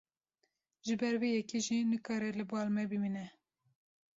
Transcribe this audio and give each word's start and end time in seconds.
Ji 0.85 0.93
ber 1.01 1.15
vê 1.21 1.29
yekê 1.35 1.59
jî 1.65 1.77
nikare 1.91 2.29
li 2.37 2.45
bal 2.51 2.67
me 2.75 2.83
bimîne. 2.91 3.25